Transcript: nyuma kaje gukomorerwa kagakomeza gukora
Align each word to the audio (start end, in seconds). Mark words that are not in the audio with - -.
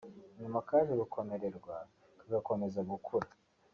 nyuma 0.39 0.57
kaje 0.67 0.93
gukomorerwa 1.01 1.75
kagakomeza 2.19 2.79
gukora 2.91 3.27